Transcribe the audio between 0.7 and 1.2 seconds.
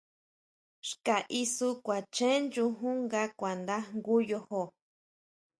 Xka